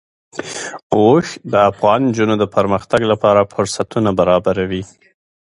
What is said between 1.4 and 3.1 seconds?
د افغان نجونو د پرمختګ